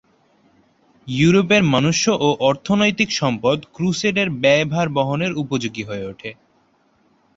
ইউরোপের 1.07 1.63
মনুষ্য 1.73 2.05
ও 2.19 2.29
অর্থনৈতিক 2.49 3.09
সম্পদ 3.11 3.57
ক্রুসেডের 3.73 4.29
ব্যয়ভার 4.41 4.87
বহনের 4.89 5.31
উপযোগী 5.33 5.83
হয়ে 5.83 6.07
ওঠে। 6.07 6.31